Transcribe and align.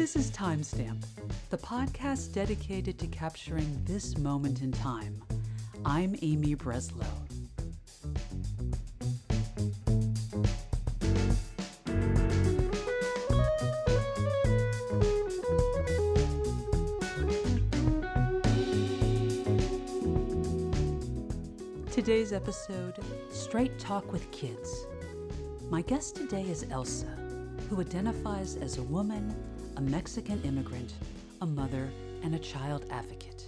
This 0.00 0.16
is 0.16 0.30
Timestamp, 0.30 1.04
the 1.50 1.58
podcast 1.58 2.32
dedicated 2.32 2.98
to 3.00 3.06
capturing 3.08 3.84
this 3.84 4.16
moment 4.16 4.62
in 4.62 4.72
time. 4.72 5.22
I'm 5.84 6.16
Amy 6.22 6.56
Breslow. 6.56 7.04
Today's 21.92 22.32
episode 22.32 22.94
Straight 23.30 23.78
Talk 23.78 24.10
with 24.10 24.30
Kids. 24.30 24.86
My 25.68 25.82
guest 25.82 26.16
today 26.16 26.44
is 26.44 26.64
Elsa, 26.70 27.14
who 27.68 27.82
identifies 27.82 28.56
as 28.56 28.78
a 28.78 28.82
woman, 28.84 29.36
a 29.80 29.82
Mexican 29.82 30.38
immigrant, 30.42 30.92
a 31.40 31.46
mother, 31.46 31.90
and 32.22 32.34
a 32.34 32.38
child 32.38 32.84
advocate. 32.90 33.46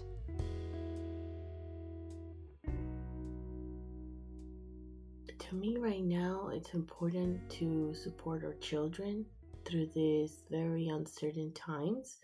To 5.38 5.54
me, 5.54 5.76
right 5.76 6.02
now, 6.02 6.48
it's 6.50 6.72
important 6.72 7.50
to 7.50 7.92
support 7.92 8.44
our 8.44 8.54
children 8.54 9.26
through 9.66 9.90
these 9.94 10.44
very 10.50 10.88
uncertain 10.88 11.52
times. 11.52 12.16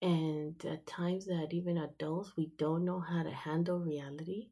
And 0.00 0.54
at 0.64 0.86
times 0.86 1.26
that 1.26 1.48
even 1.50 1.76
adults, 1.76 2.32
we 2.38 2.50
don't 2.56 2.86
know 2.86 3.00
how 3.00 3.24
to 3.24 3.30
handle 3.30 3.78
reality 3.78 4.48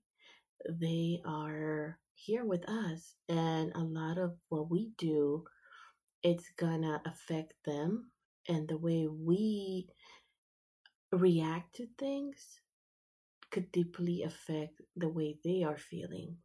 they 0.69 1.23
are 1.25 1.99
here 2.15 2.45
with 2.45 2.69
us 2.69 3.15
and 3.29 3.73
a 3.75 3.81
lot 3.81 4.17
of 4.17 4.37
what 4.49 4.71
we 4.71 4.93
do 4.97 5.43
it's 6.23 6.49
gonna 6.57 7.03
affect 7.05 7.53
them 7.65 8.12
and 8.49 8.69
the 8.69 8.79
way 8.79 9.07
we 9.09 9.89
react 11.13 11.75
to 11.77 11.87
things 11.99 12.61
could 13.51 13.71
deeply 13.73 14.23
affect 14.23 14.81
the 14.97 15.09
way 15.09 15.37
they 15.45 15.63
are 15.63 15.77
feeling 15.79 16.37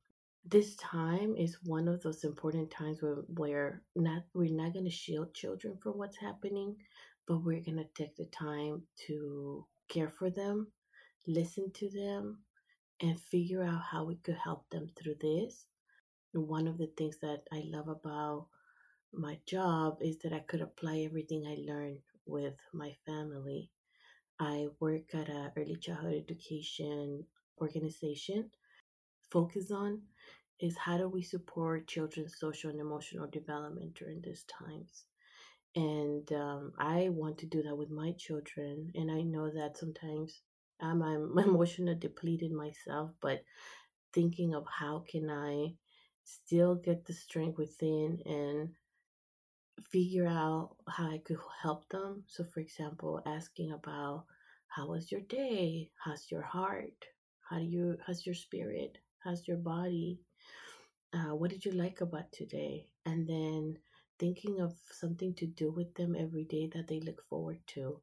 this 0.50 0.76
time 0.78 1.36
is 1.38 1.58
one 1.64 1.88
of 1.90 2.02
those 2.04 2.24
important 2.24 2.72
times 2.72 3.02
where, 3.02 3.16
where 3.36 3.82
not 3.96 4.24
we're 4.34 4.54
not 4.54 4.74
going 4.74 4.86
to 4.86 4.92
shield 4.92 5.34
children 5.34 5.78
from 5.82 5.94
what's 5.94 6.18
happening 6.18 6.76
but 7.28 7.44
we're 7.44 7.62
going 7.62 7.78
to 7.78 7.88
take 7.96 8.16
the 8.16 8.26
time 8.28 8.82
to 9.08 9.66
care 9.90 10.10
for 10.10 10.30
them 10.30 10.68
listen 11.28 11.72
to 11.74 11.90
them 11.90 12.40
and 13.02 13.20
figure 13.20 13.64
out 13.64 13.82
how 13.92 14.04
we 14.06 14.16
could 14.18 14.38
help 14.44 14.70
them 14.70 14.88
through 14.98 15.16
this. 15.22 15.68
one 16.34 16.68
of 16.68 16.78
the 16.78 16.92
things 16.98 17.18
that 17.22 17.42
I 17.52 17.64
love 17.66 17.88
about 17.90 18.48
my 19.14 19.40
job 19.46 19.98
is 20.02 20.20
that 20.20 20.34
I 20.34 20.40
could 20.40 20.62
apply 20.62 21.00
everything 21.00 21.46
I 21.46 21.58
learned 21.72 22.00
with 22.26 22.56
my 22.74 22.96
family. 23.06 23.70
I 24.40 24.68
work 24.80 25.14
at 25.16 25.30
an 25.30 25.52
early 25.58 25.78
childhood 25.78 26.16
education 26.16 27.26
organization. 27.62 28.52
Focus 29.32 29.72
on 29.72 30.02
is 30.60 30.78
how 30.78 30.98
do 30.98 31.08
we 31.08 31.22
support 31.22 31.88
children's 31.88 32.40
social 32.40 32.70
and 32.72 32.80
emotional 32.80 33.28
development 33.28 33.96
during 33.96 34.22
these 34.22 34.44
times. 34.46 35.06
And 35.76 36.32
um, 36.34 36.74
I 36.80 37.10
want 37.10 37.38
to 37.40 37.46
do 37.46 37.64
that 37.64 37.76
with 37.78 37.90
my 37.92 38.14
children. 38.14 38.92
And 38.96 39.12
I 39.12 39.22
know 39.22 39.50
that 39.52 39.78
sometimes 39.78 40.42
I'm, 40.82 41.02
I'm 41.02 41.38
emotionally 41.38 41.96
depleted 41.96 42.52
myself, 42.52 43.12
but 43.22 43.44
thinking 44.14 44.56
of 44.56 44.66
how 44.68 45.04
can 45.10 45.30
I 45.30 45.76
still 46.24 46.76
get 46.76 47.06
the 47.06 47.14
strength 47.14 47.58
within 47.58 48.20
and 48.26 48.70
figure 49.92 50.28
out 50.28 50.76
how 50.88 51.12
I 51.12 51.20
could 51.20 51.38
help 51.62 51.88
them. 51.90 52.24
So, 52.28 52.44
for 52.44 52.60
example, 52.60 53.22
asking 53.26 53.72
about 53.72 54.26
how 54.68 54.88
was 54.88 55.12
your 55.12 55.22
day? 55.22 55.92
How's 56.04 56.30
your 56.32 56.42
heart? 56.42 57.06
How 57.50 57.60
do 57.60 57.66
you? 57.66 57.98
How's 58.06 58.26
your 58.26 58.36
spirit? 58.36 58.98
How's 59.24 59.48
your 59.48 59.58
body? 59.58 60.20
Uh, 61.14 61.36
what 61.36 61.50
did 61.50 61.66
you 61.66 61.72
like 61.72 62.02
about 62.02 62.32
today? 62.32 62.88
And 63.06 63.28
then 63.28 63.78
thinking 64.20 64.60
of 64.60 64.74
something 64.92 65.34
to 65.36 65.46
do 65.46 65.72
with 65.72 65.94
them 65.96 66.16
every 66.16 66.44
day 66.44 66.70
that 66.74 66.88
they 66.88 67.00
look 67.00 67.22
forward 67.24 67.60
to. 67.68 68.02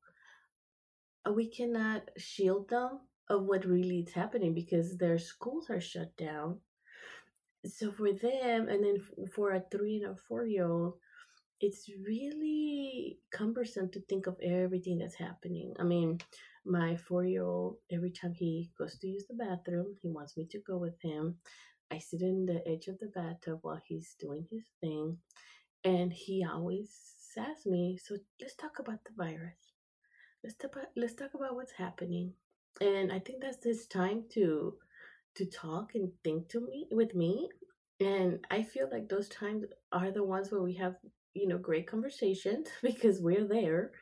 Uh, 1.27 1.33
we 1.33 1.49
cannot 1.49 2.09
shield 2.17 2.69
them 2.69 3.01
of 3.29 3.45
what 3.45 3.65
really 3.65 4.01
is 4.01 4.13
happening 4.13 4.55
because 4.55 4.97
their 4.97 5.19
schools 5.19 5.71
are 5.71 5.81
shut 5.81 6.17
down. 6.17 6.61
So 7.67 7.91
for 7.93 8.13
them, 8.13 8.69
and 8.69 8.85
then 8.85 8.99
for 9.35 9.53
a 9.53 9.61
three 9.71 9.97
and 10.03 10.13
a 10.13 10.17
four 10.29 10.45
year 10.47 10.67
old, 10.67 10.95
it's 11.61 11.89
really 12.07 13.19
cumbersome 13.33 13.91
to 13.91 14.01
think 14.03 14.27
of 14.27 14.37
everything 14.43 14.99
that's 14.99 15.15
happening. 15.15 15.75
I 15.79 15.85
mean, 15.85 16.21
my 16.65 16.97
four 16.97 17.25
year 17.25 17.45
old, 17.45 17.79
every 17.91 18.11
time 18.11 18.35
he 18.35 18.71
goes 18.79 18.99
to 18.99 19.09
use 19.09 19.27
the 19.29 19.35
bathroom, 19.35 19.97
he 20.03 20.09
wants 20.11 20.37
me 20.37 20.47
to 20.51 20.59
go 20.61 20.79
with 20.79 21.01
him. 21.03 21.37
I 21.91 21.99
sit 21.99 22.23
in 22.23 22.47
the 22.47 22.67
edge 22.69 22.89
of 22.89 22.99
the 22.99 23.09
bathtub 23.09 23.61
while 23.63 23.81
he's 23.87 24.15
doing 24.19 24.47
his 24.51 24.65
thing, 24.81 25.19
and 25.85 26.13
he 26.13 26.45
always 26.45 26.91
asks 27.39 27.67
me, 27.67 27.99
So 28.03 28.17
let's 28.41 28.57
talk 28.57 28.79
about 28.81 29.01
the 29.05 29.13
virus 29.17 29.73
let's 30.43 30.57
talk 30.57 30.73
about 30.77 30.89
let's 30.97 31.15
talk 31.15 31.35
about 31.35 31.55
what's 31.55 31.73
happening 31.73 32.33
and 32.81 33.13
i 33.13 33.19
think 33.19 33.41
that's 33.41 33.59
this 33.59 33.87
time 33.87 34.25
to 34.33 34.75
to 35.35 35.47
talk 35.47 35.95
and 35.95 36.11
think 36.23 36.49
to 36.49 36.61
me 36.61 36.87
with 36.91 37.15
me 37.15 37.49
and 38.01 38.45
i 38.51 38.63
feel 38.63 38.89
like 38.93 39.09
those 39.09 39.29
times 39.29 39.65
are 39.93 40.11
the 40.11 40.23
ones 40.23 40.51
where 40.51 40.63
we 40.63 40.75
have 40.75 40.95
you 41.35 41.47
know 41.49 41.59
great 41.59 41.87
conversations 41.87 42.69
because 42.83 43.21
we're 43.21 43.47
there 43.47 43.93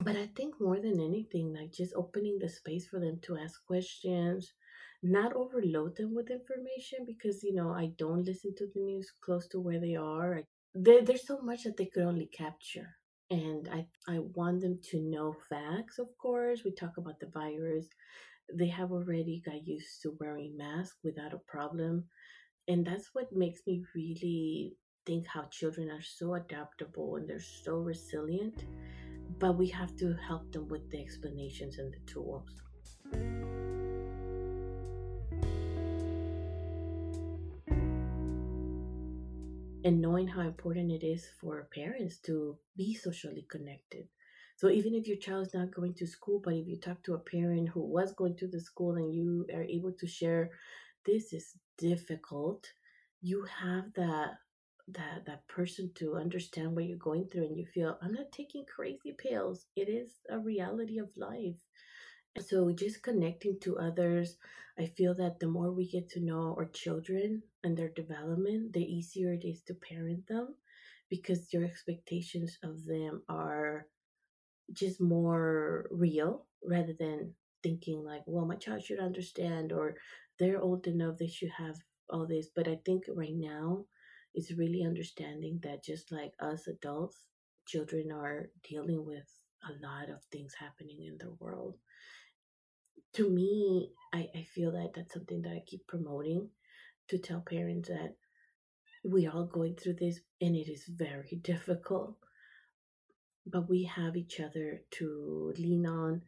but 0.00 0.16
i 0.16 0.26
think 0.36 0.54
more 0.60 0.80
than 0.80 1.00
anything 1.00 1.52
like 1.54 1.72
just 1.72 1.92
opening 1.96 2.38
the 2.40 2.48
space 2.48 2.86
for 2.86 3.00
them 3.00 3.18
to 3.22 3.36
ask 3.36 3.64
questions 3.66 4.52
not 5.02 5.32
overload 5.34 5.96
them 5.96 6.14
with 6.14 6.30
information 6.30 7.00
because 7.06 7.42
you 7.42 7.54
know 7.54 7.70
i 7.70 7.90
don't 7.98 8.24
listen 8.24 8.54
to 8.56 8.66
the 8.74 8.80
news 8.80 9.12
close 9.24 9.46
to 9.48 9.60
where 9.60 9.80
they 9.80 9.94
are 9.94 10.42
there, 10.74 11.02
there's 11.02 11.26
so 11.26 11.40
much 11.40 11.64
that 11.64 11.76
they 11.76 11.86
could 11.86 12.04
only 12.04 12.26
capture 12.26 12.96
and 13.30 13.68
I 13.68 13.86
I 14.06 14.20
want 14.20 14.60
them 14.62 14.78
to 14.90 15.00
know 15.00 15.34
facts. 15.50 15.98
Of 15.98 16.08
course, 16.18 16.62
we 16.64 16.72
talk 16.72 16.96
about 16.96 17.20
the 17.20 17.26
virus. 17.26 17.86
They 18.52 18.68
have 18.68 18.92
already 18.92 19.42
got 19.44 19.66
used 19.66 20.02
to 20.02 20.16
wearing 20.20 20.56
masks 20.56 20.98
without 21.04 21.34
a 21.34 21.38
problem, 21.46 22.04
and 22.68 22.86
that's 22.86 23.10
what 23.14 23.32
makes 23.32 23.62
me 23.66 23.84
really 23.94 24.76
think 25.08 25.26
how 25.26 25.44
children 25.50 25.90
are 25.90 26.02
so 26.02 26.34
adaptable 26.34 27.16
and 27.16 27.26
they're 27.26 27.40
so 27.40 27.78
resilient. 27.78 28.66
But 29.38 29.56
we 29.56 29.66
have 29.68 29.96
to 29.96 30.14
help 30.28 30.52
them 30.52 30.68
with 30.68 30.90
the 30.90 31.00
explanations 31.00 31.78
and 31.78 31.92
the 31.92 32.12
tools. 32.12 32.50
and 39.84 40.02
knowing 40.02 40.28
how 40.28 40.42
important 40.42 40.90
it 40.90 41.02
is 41.06 41.30
for 41.40 41.66
parents 41.72 42.18
to 42.18 42.58
be 42.76 42.92
socially 42.94 43.46
connected. 43.48 44.06
So 44.56 44.68
even 44.68 44.92
if 44.92 45.06
your 45.06 45.16
child 45.16 45.46
is 45.46 45.54
not 45.54 45.74
going 45.74 45.94
to 45.94 46.06
school, 46.06 46.42
but 46.44 46.54
if 46.54 46.66
you 46.66 46.76
talk 46.78 47.02
to 47.04 47.14
a 47.14 47.18
parent 47.18 47.70
who 47.70 47.80
was 47.80 48.12
going 48.12 48.36
to 48.38 48.48
the 48.48 48.60
school 48.60 48.96
and 48.96 49.14
you 49.14 49.46
are 49.54 49.62
able 49.62 49.92
to 49.92 50.06
share, 50.06 50.50
this 51.06 51.32
is 51.32 51.54
difficult, 51.78 52.66
you 53.22 53.46
have 53.62 53.84
that 53.94 54.32
that 54.92 55.26
that 55.26 55.46
person 55.48 55.92
to 55.96 56.16
understand 56.16 56.74
what 56.74 56.84
you're 56.86 56.98
going 56.98 57.26
through 57.28 57.44
and 57.46 57.56
you 57.58 57.66
feel 57.66 57.98
I'm 58.02 58.12
not 58.12 58.32
taking 58.32 58.64
crazy 58.64 59.14
pills. 59.18 59.66
It 59.76 59.88
is 59.88 60.10
a 60.30 60.38
reality 60.38 60.98
of 60.98 61.10
life. 61.16 61.60
And 62.36 62.44
so, 62.44 62.70
just 62.72 63.02
connecting 63.02 63.58
to 63.60 63.78
others, 63.78 64.36
I 64.78 64.86
feel 64.86 65.14
that 65.16 65.40
the 65.40 65.48
more 65.48 65.72
we 65.72 65.88
get 65.90 66.08
to 66.10 66.20
know 66.20 66.54
our 66.58 66.66
children 66.66 67.42
and 67.64 67.76
their 67.76 67.90
development, 67.90 68.72
the 68.72 68.82
easier 68.84 69.32
it 69.34 69.44
is 69.44 69.62
to 69.64 69.74
parent 69.74 70.26
them 70.28 70.54
because 71.10 71.52
your 71.52 71.64
expectations 71.64 72.58
of 72.62 72.84
them 72.86 73.22
are 73.28 73.86
just 74.72 75.00
more 75.00 75.86
real 75.90 76.46
rather 76.64 76.92
than 76.98 77.34
thinking 77.62 78.04
like, 78.04 78.22
well, 78.26 78.46
my 78.46 78.56
child 78.56 78.82
should 78.82 79.00
understand 79.00 79.72
or 79.72 79.96
they're 80.38 80.60
old 80.60 80.86
enough, 80.86 81.18
they 81.18 81.28
should 81.28 81.50
have 81.50 81.76
all 82.10 82.26
this. 82.26 82.48
But 82.54 82.68
I 82.68 82.78
think 82.84 83.04
right 83.08 83.34
now 83.34 83.84
it's 84.38 84.52
really 84.52 84.82
understanding 84.84 85.60
that 85.62 85.84
just 85.84 86.12
like 86.12 86.32
us 86.40 86.66
adults, 86.66 87.18
children 87.66 88.10
are 88.12 88.50
dealing 88.68 89.04
with 89.04 89.28
a 89.64 89.72
lot 89.86 90.08
of 90.08 90.22
things 90.32 90.54
happening 90.58 91.02
in 91.02 91.18
the 91.18 91.34
world 91.40 91.74
to 93.14 93.28
me, 93.28 93.90
I, 94.12 94.28
I 94.34 94.42
feel 94.54 94.72
that 94.72 94.92
that's 94.94 95.14
something 95.14 95.42
that 95.42 95.52
I 95.52 95.62
keep 95.66 95.86
promoting 95.86 96.50
to 97.08 97.18
tell 97.18 97.40
parents 97.40 97.88
that 97.88 98.14
we 99.04 99.26
are 99.26 99.32
all 99.34 99.46
going 99.46 99.76
through 99.76 99.94
this 99.94 100.20
and 100.40 100.54
it 100.54 100.70
is 100.70 100.84
very 100.86 101.36
difficult. 101.42 102.16
But 103.46 103.68
we 103.68 103.84
have 103.84 104.16
each 104.16 104.40
other 104.40 104.82
to 104.92 105.54
lean 105.58 105.86
on. 105.86 106.22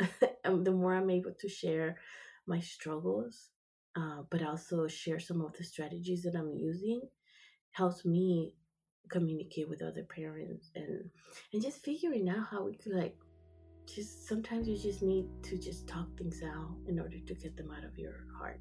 the 0.44 0.72
more 0.72 0.94
I'm 0.94 1.10
able 1.10 1.34
to 1.38 1.48
share 1.48 1.98
my 2.46 2.60
struggles, 2.60 3.50
uh, 3.96 4.22
but 4.30 4.42
also 4.42 4.88
share 4.88 5.20
some 5.20 5.40
of 5.40 5.56
the 5.56 5.64
strategies 5.64 6.22
that 6.22 6.34
I'm 6.34 6.52
using, 6.52 7.02
helps 7.74 8.04
me 8.04 8.54
communicate 9.10 9.68
with 9.68 9.82
other 9.82 10.04
parents 10.04 10.70
and 10.74 11.10
and 11.52 11.62
just 11.62 11.84
figuring 11.84 12.28
out 12.28 12.46
how 12.50 12.64
we 12.64 12.74
could 12.74 12.92
like 12.94 13.14
just 13.86 14.26
sometimes 14.26 14.66
you 14.66 14.78
just 14.78 15.02
need 15.02 15.26
to 15.42 15.58
just 15.58 15.86
talk 15.86 16.06
things 16.16 16.40
out 16.42 16.74
in 16.88 16.98
order 16.98 17.18
to 17.18 17.34
get 17.34 17.56
them 17.56 17.70
out 17.70 17.84
of 17.84 17.98
your 17.98 18.24
heart. 18.38 18.60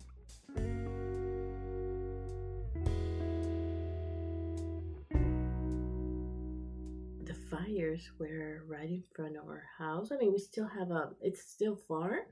The 7.24 7.34
fires 7.50 8.12
were 8.20 8.64
right 8.68 8.90
in 8.90 9.04
front 9.16 9.38
of 9.38 9.48
our 9.48 9.64
house. 9.78 10.12
I 10.12 10.18
mean, 10.18 10.34
we 10.34 10.40
still 10.40 10.68
have 10.68 10.92
a. 10.92 11.12
It's 11.22 11.42
still 11.42 11.78
far, 11.88 12.28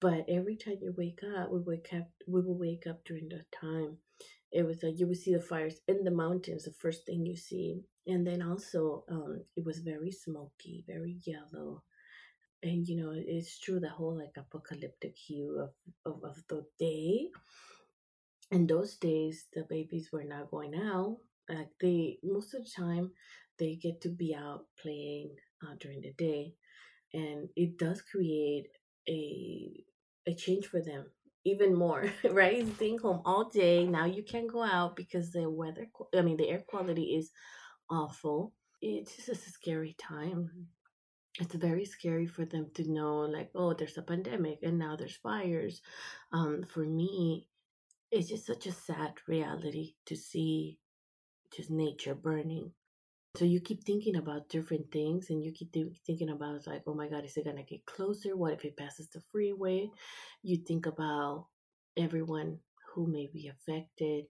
but 0.00 0.24
every 0.28 0.56
time 0.56 0.78
you 0.80 0.94
wake 0.96 1.20
up, 1.36 1.50
we 1.50 1.60
wake 1.60 1.90
up. 1.94 2.08
We 2.26 2.40
will 2.40 2.58
wake 2.58 2.86
up 2.88 3.04
during 3.04 3.28
that 3.28 3.52
time. 3.52 3.98
It 4.52 4.64
was 4.64 4.82
like 4.82 4.98
you 4.98 5.06
would 5.08 5.18
see 5.18 5.34
the 5.34 5.40
fires 5.40 5.80
in 5.88 6.04
the 6.04 6.10
mountains. 6.10 6.64
The 6.64 6.72
first 6.72 7.06
thing 7.06 7.24
you 7.26 7.36
see, 7.36 7.82
and 8.06 8.26
then 8.26 8.42
also 8.42 9.04
um, 9.10 9.42
it 9.56 9.64
was 9.64 9.78
very 9.80 10.10
smoky, 10.12 10.84
very 10.86 11.18
yellow. 11.24 11.82
And 12.62 12.86
you 12.88 12.96
know 12.96 13.12
it's 13.14 13.58
true 13.58 13.80
the 13.80 13.90
whole 13.90 14.18
like 14.18 14.36
apocalyptic 14.36 15.16
hue 15.18 15.58
of, 15.60 15.70
of, 16.06 16.24
of 16.24 16.44
the 16.48 16.66
day. 16.78 17.28
In 18.52 18.68
those 18.68 18.96
days 18.98 19.46
the 19.52 19.64
babies 19.64 20.12
were 20.12 20.22
not 20.22 20.50
going 20.50 20.76
out. 20.76 21.18
Like 21.48 21.70
they 21.80 22.20
most 22.22 22.54
of 22.54 22.64
the 22.64 22.70
time 22.70 23.12
they 23.58 23.74
get 23.74 24.00
to 24.02 24.10
be 24.10 24.32
out 24.34 24.66
playing 24.80 25.34
uh, 25.62 25.74
during 25.80 26.02
the 26.02 26.12
day. 26.12 26.54
And 27.14 27.48
it 27.56 27.78
does 27.78 28.02
create 28.02 28.68
a 29.08 29.84
a 30.26 30.34
change 30.34 30.66
for 30.68 30.82
them 30.82 31.06
even 31.44 31.74
more 31.74 32.04
right? 32.30 32.66
Staying 32.76 32.98
home 32.98 33.22
all 33.24 33.48
day 33.48 33.86
now 33.86 34.04
you 34.04 34.22
can't 34.22 34.50
go 34.50 34.62
out 34.62 34.96
because 34.96 35.32
the 35.32 35.48
weather 35.48 35.88
i 36.16 36.22
mean 36.22 36.36
the 36.36 36.48
air 36.48 36.62
quality 36.66 37.16
is 37.16 37.30
awful. 37.90 38.52
It's 38.80 39.14
just 39.16 39.46
a 39.46 39.50
scary 39.50 39.94
time. 39.98 40.50
It's 41.38 41.54
very 41.54 41.84
scary 41.84 42.26
for 42.26 42.44
them 42.44 42.70
to 42.74 42.90
know 42.90 43.20
like 43.20 43.50
oh 43.54 43.74
there's 43.74 43.98
a 43.98 44.02
pandemic 44.02 44.60
and 44.62 44.78
now 44.78 44.96
there's 44.96 45.16
fires. 45.16 45.80
Um 46.32 46.64
for 46.64 46.84
me 46.84 47.48
it's 48.10 48.28
just 48.28 48.46
such 48.46 48.66
a 48.66 48.72
sad 48.72 49.14
reality 49.26 49.94
to 50.06 50.16
see 50.16 50.78
just 51.54 51.70
nature 51.70 52.14
burning 52.14 52.72
so 53.36 53.44
you 53.44 53.60
keep 53.60 53.84
thinking 53.84 54.16
about 54.16 54.48
different 54.48 54.90
things 54.92 55.30
and 55.30 55.42
you 55.44 55.52
keep 55.52 55.72
th- 55.72 56.00
thinking 56.06 56.30
about 56.30 56.66
like 56.66 56.82
oh 56.86 56.94
my 56.94 57.08
god 57.08 57.24
is 57.24 57.36
it 57.36 57.44
gonna 57.44 57.62
get 57.62 57.84
closer? 57.86 58.36
What 58.36 58.52
if 58.52 58.64
it 58.64 58.76
passes 58.76 59.08
the 59.08 59.20
freeway? 59.32 59.90
You 60.42 60.58
think 60.58 60.86
about 60.86 61.46
everyone 61.96 62.58
who 62.94 63.06
may 63.06 63.28
be 63.32 63.48
affected. 63.48 64.24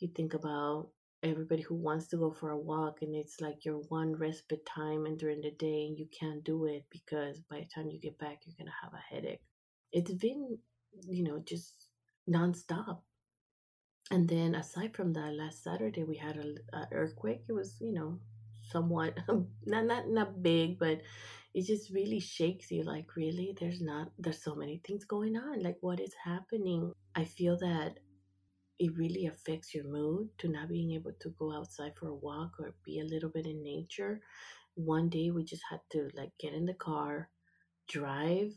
You 0.00 0.08
think 0.14 0.34
about 0.34 0.90
everybody 1.22 1.62
who 1.62 1.76
wants 1.76 2.08
to 2.08 2.16
go 2.16 2.32
for 2.32 2.50
a 2.50 2.58
walk 2.58 2.98
and 3.02 3.14
it's 3.14 3.40
like 3.40 3.64
your 3.64 3.78
one 3.88 4.12
respite 4.16 4.66
time 4.66 5.06
and 5.06 5.18
during 5.18 5.40
the 5.40 5.52
day 5.52 5.86
and 5.86 5.96
you 5.98 6.06
can't 6.18 6.42
do 6.44 6.66
it 6.66 6.84
because 6.90 7.40
by 7.48 7.60
the 7.60 7.66
time 7.74 7.88
you 7.90 8.00
get 8.00 8.18
back 8.18 8.40
you're 8.44 8.56
gonna 8.58 8.76
have 8.82 8.92
a 8.92 9.14
headache. 9.14 9.40
It's 9.92 10.12
been 10.12 10.58
you 11.08 11.22
know 11.24 11.38
just 11.46 11.86
nonstop. 12.28 12.98
And 14.12 14.28
then 14.28 14.54
aside 14.54 14.94
from 14.94 15.12
that 15.14 15.34
last 15.34 15.64
saturday 15.64 16.04
we 16.04 16.16
had 16.16 16.36
a, 16.36 16.54
a 16.76 16.88
earthquake. 16.92 17.42
It 17.48 17.52
was 17.52 17.80
you 17.80 17.92
know 17.92 18.20
somewhat 18.72 19.18
um, 19.28 19.48
not 19.66 19.84
not 19.86 20.08
not 20.08 20.42
big 20.42 20.78
but 20.78 21.00
it 21.54 21.66
just 21.66 21.90
really 21.90 22.20
shakes 22.20 22.70
you 22.70 22.82
like 22.82 23.16
really 23.16 23.54
there's 23.60 23.80
not 23.80 24.10
there's 24.18 24.42
so 24.42 24.54
many 24.54 24.80
things 24.86 25.04
going 25.04 25.36
on 25.36 25.62
like 25.62 25.76
what 25.80 26.00
is 26.00 26.14
happening 26.24 26.92
i 27.14 27.24
feel 27.24 27.58
that 27.58 27.98
it 28.78 28.96
really 28.98 29.26
affects 29.26 29.74
your 29.74 29.84
mood 29.84 30.28
to 30.38 30.48
not 30.48 30.68
being 30.68 30.92
able 30.92 31.12
to 31.20 31.30
go 31.38 31.52
outside 31.54 31.92
for 31.96 32.08
a 32.08 32.14
walk 32.14 32.52
or 32.58 32.74
be 32.84 33.00
a 33.00 33.04
little 33.04 33.30
bit 33.30 33.46
in 33.46 33.62
nature. 33.62 34.20
One 34.74 35.08
day 35.08 35.30
we 35.30 35.44
just 35.44 35.62
had 35.70 35.80
to 35.92 36.10
like 36.14 36.32
get 36.38 36.54
in 36.54 36.66
the 36.66 36.74
car, 36.74 37.30
drive 37.88 38.52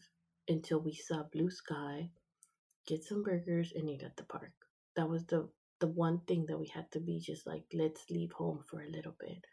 until 0.48 0.80
we 0.82 0.94
saw 0.96 1.24
blue 1.24 1.52
sky, 1.52 2.10
get 2.88 3.04
some 3.04 3.24
burgers 3.24 3.74
and 3.76 3.90
eat 3.90 4.04
at 4.04 4.18
the 4.18 4.24
park. 4.24 4.54
That 4.96 5.10
was 5.10 5.26
the 5.26 5.50
the 5.80 5.88
one 5.88 6.20
thing 6.28 6.46
that 6.48 6.60
we 6.60 6.68
had 6.68 6.92
to 6.94 7.00
be 7.02 7.20
just 7.20 7.46
like 7.48 7.66
let's 7.74 8.10
leave 8.10 8.32
home 8.34 8.64
for 8.70 8.82
a 8.82 8.90
little 8.90 9.16
bit. 9.20 9.46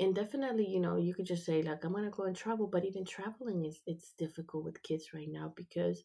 And 0.00 0.14
definitely, 0.14 0.66
you 0.66 0.80
know, 0.80 0.96
you 0.96 1.14
could 1.14 1.26
just 1.26 1.44
say 1.44 1.62
like 1.62 1.84
I'm 1.84 1.92
gonna 1.92 2.10
go 2.10 2.24
and 2.24 2.34
travel, 2.34 2.66
but 2.66 2.84
even 2.84 3.04
traveling 3.04 3.66
is 3.66 3.80
it's 3.86 4.12
difficult 4.18 4.64
with 4.64 4.82
kids 4.82 5.12
right 5.14 5.28
now 5.30 5.52
because 5.54 6.02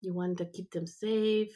you 0.00 0.14
want 0.14 0.38
to 0.38 0.46
keep 0.46 0.70
them 0.70 0.86
safe 0.86 1.54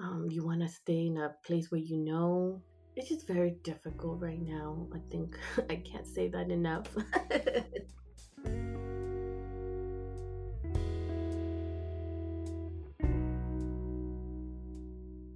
um, 0.00 0.28
you 0.30 0.44
want 0.44 0.60
to 0.62 0.68
stay 0.68 1.06
in 1.06 1.18
a 1.18 1.34
place 1.44 1.70
where 1.70 1.80
you 1.80 1.98
know. 1.98 2.62
It's 2.96 3.08
just 3.08 3.26
very 3.26 3.56
difficult 3.62 4.20
right 4.20 4.40
now. 4.40 4.86
I 4.94 4.98
think 5.10 5.38
I 5.70 5.76
can't 5.76 6.06
say 6.06 6.28
that 6.28 6.50
enough. 6.50 6.86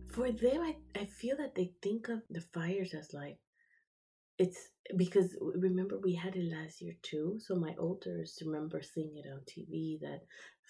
For 0.08 0.30
them, 0.30 0.60
I, 0.60 0.76
I 0.94 1.04
feel 1.06 1.36
that 1.38 1.54
they 1.56 1.72
think 1.82 2.08
of 2.08 2.22
the 2.30 2.40
fires 2.40 2.94
as 2.94 3.12
like 3.12 3.36
it's 4.38 4.68
because 4.96 5.36
remember 5.40 5.98
we 6.02 6.14
had 6.14 6.34
it 6.36 6.52
last 6.52 6.82
year 6.82 6.94
too 7.02 7.38
so 7.38 7.54
my 7.54 7.74
oldest 7.78 8.42
remember 8.44 8.82
seeing 8.82 9.16
it 9.16 9.26
on 9.30 9.40
tv 9.48 10.00
that 10.00 10.20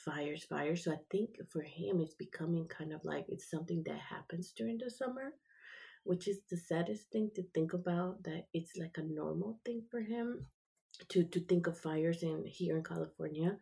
fires 0.05 0.44
fires 0.44 0.84
so 0.84 0.93
i 0.93 0.99
think 1.11 1.31
for 1.50 1.62
him 1.62 2.00
it's 2.00 2.14
becoming 2.14 2.66
kind 2.66 2.93
of 2.93 3.00
like 3.05 3.25
it's 3.28 3.50
something 3.50 3.82
that 3.87 3.99
happens 3.99 4.52
during 4.56 4.78
the 4.78 4.90
summer 4.90 5.32
which 6.05 6.28
is 6.28 6.40
the 6.50 6.56
saddest 6.56 7.11
thing 7.11 7.31
to 7.34 7.43
think 7.55 7.72
about 7.72 8.22
that 8.22 8.44
it's 8.52 8.76
like 8.76 8.96
a 8.99 9.02
normal 9.02 9.58
thing 9.64 9.82
for 9.90 10.00
him 10.00 10.46
to 11.08 11.25
to 11.25 11.40
think 11.40 11.66
of 11.66 11.78
fires 11.78 12.22
in 12.22 12.44
here 12.46 12.76
in 12.76 12.84
california. 12.84 13.56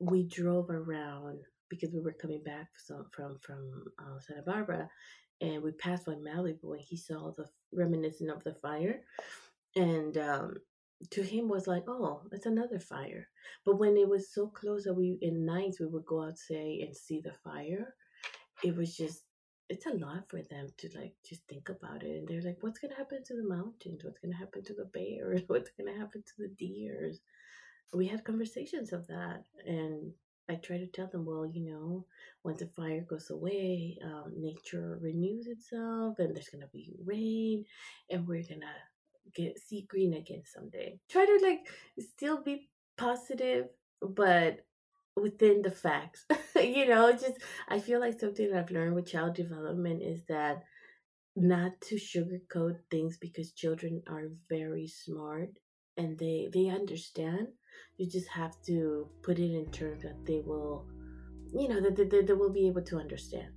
We 0.00 0.24
drove 0.24 0.70
around 0.70 1.40
because 1.68 1.92
we 1.92 2.00
were 2.00 2.12
coming 2.12 2.42
back 2.42 2.68
from 2.86 3.06
from 3.10 3.38
from 3.40 3.84
uh, 3.98 4.18
santa 4.20 4.42
barbara 4.42 4.88
and 5.40 5.62
we 5.62 5.70
passed 5.72 6.06
by 6.06 6.14
Malibu 6.14 6.72
and 6.72 6.80
he 6.80 6.96
saw 6.96 7.30
the 7.36 7.46
reminiscent 7.72 8.30
of 8.30 8.42
the 8.44 8.54
fire 8.54 9.02
and 9.76 10.18
um, 10.18 10.54
to 11.10 11.22
him 11.22 11.48
was 11.48 11.66
like 11.66 11.84
oh 11.88 12.22
it's 12.32 12.46
another 12.46 12.78
fire. 12.80 13.28
But 13.64 13.78
when 13.78 13.96
it 13.96 14.08
was 14.08 14.32
so 14.32 14.48
close 14.48 14.84
that 14.84 14.94
we 14.94 15.18
in 15.22 15.46
nights 15.46 15.80
we 15.80 15.86
would 15.86 16.06
go 16.06 16.24
out 16.24 16.38
say 16.38 16.80
and 16.82 16.96
see 16.96 17.20
the 17.20 17.32
fire 17.32 17.94
it 18.64 18.76
was 18.76 18.96
just 18.96 19.22
it's 19.68 19.86
a 19.86 19.90
lot 19.90 20.26
for 20.28 20.40
them 20.42 20.66
to 20.78 20.88
like 20.98 21.14
just 21.28 21.42
think 21.46 21.68
about 21.68 22.02
it 22.02 22.16
and 22.16 22.26
they're 22.26 22.42
like 22.42 22.56
what's 22.60 22.78
gonna 22.78 22.96
happen 22.96 23.22
to 23.24 23.34
the 23.34 23.48
mountains? 23.48 24.02
What's 24.02 24.18
gonna 24.18 24.36
happen 24.36 24.64
to 24.64 24.74
the 24.74 24.86
bears? 24.86 25.42
What's 25.46 25.70
gonna 25.78 25.96
happen 25.96 26.22
to 26.22 26.34
the 26.38 26.48
deers? 26.48 27.20
We 27.94 28.06
had 28.06 28.24
conversations 28.24 28.92
of 28.92 29.06
that 29.06 29.44
and 29.66 30.12
I 30.50 30.54
try 30.56 30.78
to 30.78 30.86
tell 30.86 31.08
them, 31.08 31.26
well, 31.26 31.46
you 31.46 31.62
know, 31.70 32.06
once 32.42 32.60
the 32.60 32.66
fire 32.66 33.02
goes 33.02 33.30
away, 33.30 33.98
um, 34.02 34.32
nature 34.36 34.98
renews 35.02 35.46
itself, 35.46 36.18
and 36.18 36.34
there's 36.34 36.48
gonna 36.48 36.68
be 36.72 36.94
rain, 37.04 37.64
and 38.10 38.26
we're 38.26 38.42
gonna 38.42 38.74
get 39.34 39.58
see 39.58 39.82
green 39.82 40.14
again 40.14 40.42
someday. 40.44 40.98
Try 41.10 41.26
to 41.26 41.38
like 41.46 41.68
still 41.98 42.42
be 42.42 42.68
positive, 42.96 43.66
but 44.00 44.64
within 45.16 45.62
the 45.62 45.70
facts. 45.70 46.24
you 46.56 46.88
know, 46.88 47.12
just 47.12 47.38
I 47.68 47.80
feel 47.80 48.00
like 48.00 48.18
something 48.18 48.54
I've 48.54 48.70
learned 48.70 48.94
with 48.94 49.10
child 49.10 49.34
development 49.34 50.02
is 50.02 50.22
that 50.28 50.64
not 51.36 51.80
to 51.82 51.96
sugarcoat 51.96 52.78
things 52.90 53.16
because 53.18 53.52
children 53.52 54.02
are 54.08 54.28
very 54.48 54.88
smart 54.88 55.50
and 55.98 56.16
they 56.16 56.48
they 56.54 56.68
understand 56.68 57.48
you 57.98 58.08
just 58.08 58.28
have 58.28 58.54
to 58.62 59.08
put 59.22 59.38
it 59.38 59.52
in 59.52 59.66
terms 59.72 60.02
that 60.02 60.24
they 60.24 60.40
will 60.40 60.86
you 61.52 61.68
know 61.68 61.80
that 61.80 61.96
they, 61.96 62.04
they, 62.04 62.22
they 62.22 62.32
will 62.32 62.52
be 62.52 62.66
able 62.68 62.82
to 62.82 62.96
understand 62.96 63.52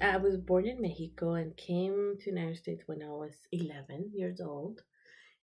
I 0.00 0.18
was 0.18 0.36
born 0.36 0.66
in 0.66 0.82
Mexico 0.82 1.32
and 1.32 1.56
came 1.56 2.16
to 2.18 2.24
the 2.24 2.30
United 2.30 2.58
States 2.58 2.82
when 2.86 3.02
I 3.02 3.08
was 3.08 3.32
11 3.52 4.10
years 4.14 4.40
old. 4.40 4.82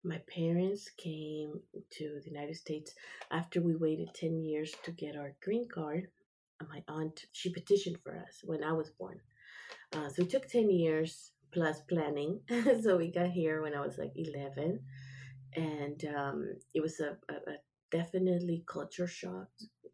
My 0.03 0.17
parents 0.27 0.89
came 0.97 1.59
to 1.91 2.21
the 2.23 2.29
United 2.29 2.55
States 2.55 2.93
after 3.29 3.61
we 3.61 3.75
waited 3.75 4.09
10 4.15 4.41
years 4.41 4.73
to 4.83 4.91
get 4.91 5.15
our 5.15 5.35
green 5.43 5.67
card. 5.69 6.07
My 6.67 6.83
aunt, 6.87 7.25
she 7.31 7.53
petitioned 7.53 7.99
for 8.03 8.17
us 8.17 8.41
when 8.43 8.63
I 8.63 8.73
was 8.73 8.89
born. 8.89 9.19
Uh, 9.93 10.09
so 10.09 10.23
it 10.23 10.29
took 10.29 10.47
10 10.47 10.69
years 10.69 11.31
plus 11.51 11.81
planning. 11.81 12.41
so 12.83 12.97
we 12.97 13.11
got 13.11 13.29
here 13.31 13.61
when 13.61 13.73
I 13.73 13.81
was 13.81 13.97
like 13.97 14.13
11. 14.15 14.79
And 15.55 16.03
um, 16.15 16.53
it 16.73 16.81
was 16.81 16.99
a, 16.99 17.17
a, 17.29 17.33
a 17.33 17.55
definitely 17.91 18.63
culture 18.67 19.07
shock 19.07 19.47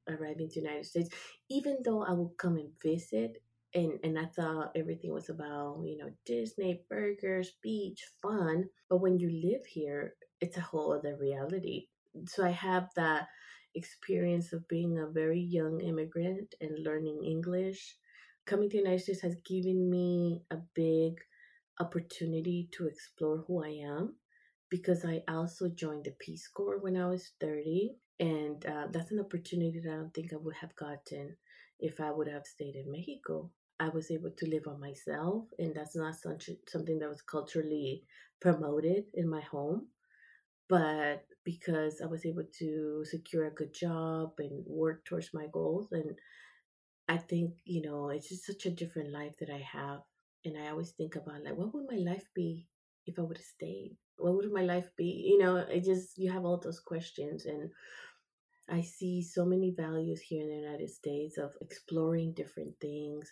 arriving 0.09 0.49
to 0.49 0.55
the 0.55 0.67
United 0.67 0.85
States. 0.85 1.09
Even 1.49 1.77
though 1.83 2.03
I 2.03 2.11
would 2.13 2.37
come 2.37 2.57
and 2.57 2.69
visit, 2.81 3.41
and, 3.75 3.99
and 4.03 4.19
I 4.19 4.25
thought 4.25 4.71
everything 4.75 5.11
was 5.13 5.29
about, 5.29 5.81
you 5.85 5.97
know, 5.97 6.11
Disney, 6.25 6.83
burgers, 6.89 7.53
beach, 7.61 8.03
fun. 8.21 8.65
But 8.89 8.97
when 8.97 9.17
you 9.17 9.29
live 9.29 9.65
here, 9.65 10.15
it's 10.41 10.57
a 10.57 10.61
whole 10.61 10.93
other 10.93 11.17
reality. 11.19 11.87
So 12.27 12.45
I 12.45 12.51
have 12.51 12.89
that 12.95 13.27
experience 13.75 14.53
of 14.53 14.67
being 14.67 14.99
a 14.99 15.07
very 15.07 15.39
young 15.39 15.81
immigrant 15.81 16.53
and 16.61 16.83
learning 16.83 17.23
English 17.23 17.95
coming 18.45 18.69
to 18.69 18.77
the 18.77 18.83
United 18.83 19.01
States 19.03 19.21
has 19.21 19.35
given 19.45 19.89
me 19.89 20.43
a 20.51 20.57
big 20.75 21.19
opportunity 21.79 22.69
to 22.73 22.87
explore 22.87 23.43
who 23.47 23.63
I 23.63 23.69
am 23.85 24.15
because 24.69 25.05
I 25.05 25.23
also 25.27 25.69
joined 25.69 26.05
the 26.05 26.15
Peace 26.19 26.47
Corps 26.47 26.79
when 26.79 26.97
I 26.97 27.07
was 27.07 27.31
30. 27.39 27.95
And 28.19 28.65
uh, 28.65 28.87
that's 28.91 29.11
an 29.11 29.19
opportunity 29.19 29.79
that 29.83 29.91
I 29.91 29.95
don't 29.95 30.13
think 30.13 30.33
I 30.33 30.37
would 30.37 30.55
have 30.61 30.75
gotten 30.75 31.35
if 31.79 31.99
I 31.99 32.11
would 32.11 32.27
have 32.27 32.45
stayed 32.45 32.75
in 32.75 32.91
Mexico. 32.91 33.51
I 33.79 33.89
was 33.89 34.11
able 34.11 34.31
to 34.31 34.49
live 34.49 34.67
on 34.67 34.79
myself, 34.79 35.45
and 35.59 35.75
that's 35.75 35.95
not 35.95 36.15
such 36.15 36.49
something 36.67 36.99
that 36.99 37.09
was 37.09 37.21
culturally 37.21 38.03
promoted 38.39 39.05
in 39.13 39.27
my 39.29 39.41
home. 39.41 39.87
But 40.69 41.25
because 41.45 42.01
I 42.01 42.07
was 42.07 42.25
able 42.25 42.43
to 42.59 43.05
secure 43.05 43.45
a 43.45 43.51
good 43.53 43.73
job 43.73 44.33
and 44.39 44.65
work 44.67 45.05
towards 45.05 45.33
my 45.33 45.47
goals, 45.47 45.87
and 45.91 46.17
I 47.07 47.17
think 47.17 47.53
you 47.65 47.81
know 47.81 48.09
it's 48.09 48.29
just 48.29 48.45
such 48.45 48.65
a 48.65 48.71
different 48.71 49.11
life 49.11 49.35
that 49.39 49.49
I 49.49 49.59
have, 49.59 50.01
and 50.45 50.57
I 50.57 50.69
always 50.69 50.91
think 50.91 51.15
about 51.15 51.43
like 51.43 51.55
what 51.55 51.73
would 51.73 51.85
my 51.89 51.97
life 52.11 52.27
be 52.33 52.67
if 53.05 53.19
I 53.19 53.21
would 53.23 53.37
have 53.37 53.45
stayed? 53.45 53.97
What 54.17 54.35
would 54.35 54.51
my 54.51 54.63
life 54.63 54.89
be? 54.97 55.23
You 55.25 55.37
know, 55.37 55.57
it 55.57 55.83
just 55.83 56.17
you 56.17 56.31
have 56.31 56.45
all 56.45 56.57
those 56.57 56.79
questions, 56.79 57.45
and 57.45 57.71
I 58.67 58.81
see 58.81 59.21
so 59.21 59.45
many 59.45 59.71
values 59.71 60.21
here 60.21 60.41
in 60.43 60.49
the 60.49 60.55
United 60.55 60.89
States 60.89 61.37
of 61.37 61.51
exploring 61.61 62.33
different 62.33 62.79
things. 62.81 63.31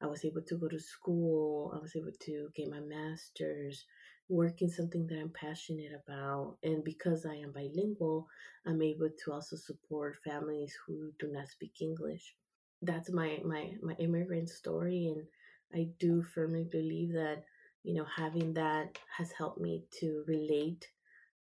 I 0.00 0.06
was 0.06 0.24
able 0.24 0.42
to 0.42 0.58
go 0.58 0.68
to 0.68 0.78
school, 0.78 1.72
I 1.74 1.78
was 1.78 1.96
able 1.96 2.12
to 2.12 2.50
get 2.54 2.70
my 2.70 2.80
master's, 2.80 3.84
work 4.28 4.62
in 4.62 4.70
something 4.70 5.06
that 5.08 5.18
I'm 5.18 5.30
passionate 5.30 5.92
about. 5.92 6.58
And 6.62 6.84
because 6.84 7.26
I 7.26 7.36
am 7.36 7.52
bilingual, 7.52 8.28
I'm 8.66 8.82
able 8.82 9.10
to 9.24 9.32
also 9.32 9.56
support 9.56 10.16
families 10.24 10.74
who 10.86 11.12
do 11.18 11.28
not 11.32 11.48
speak 11.48 11.80
English. 11.80 12.34
That's 12.82 13.10
my, 13.10 13.40
my, 13.44 13.72
my 13.82 13.94
immigrant 13.94 14.48
story. 14.48 15.06
And 15.14 15.26
I 15.74 15.90
do 15.98 16.22
firmly 16.22 16.64
believe 16.64 17.12
that, 17.12 17.44
you 17.82 17.94
know, 17.94 18.04
having 18.04 18.54
that 18.54 18.98
has 19.16 19.32
helped 19.32 19.60
me 19.60 19.84
to 20.00 20.24
relate 20.26 20.88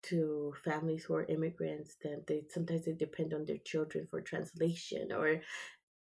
to 0.03 0.53
families 0.63 1.05
who 1.05 1.15
are 1.15 1.25
immigrants 1.25 1.95
that 2.03 2.25
they 2.27 2.43
sometimes 2.49 2.85
they 2.85 2.93
depend 2.93 3.33
on 3.33 3.45
their 3.45 3.57
children 3.65 4.07
for 4.09 4.21
translation 4.21 5.11
or 5.11 5.41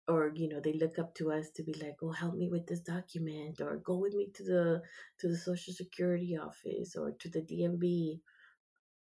or 0.08 0.32
you 0.36 0.50
know 0.50 0.60
they 0.60 0.74
look 0.74 1.00
up 1.00 1.14
to 1.16 1.32
us 1.32 1.50
to 1.52 1.64
be 1.64 1.74
like 1.76 1.96
oh 2.04 2.12
help 2.12 2.36
me 2.36 2.50
with 2.50 2.68
this 2.68 2.82
document 2.82 3.62
or 3.62 3.78
go 3.78 3.98
with 3.98 4.14
me 4.16 4.30
to 4.34 4.44
the 4.44 4.82
to 5.20 5.28
the 5.28 5.38
social 5.38 5.74
security 5.74 6.38
office 6.38 6.96
or 6.96 7.12
to 7.20 7.30
the 7.30 7.42
dmv 7.42 8.20